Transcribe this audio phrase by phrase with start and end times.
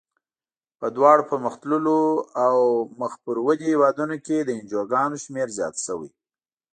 [0.79, 1.99] په دواړو پرمختللو
[2.45, 2.55] او
[2.99, 6.09] مخ پر ودې هېوادونو کې د انجوګانو شمیر زیات شوی.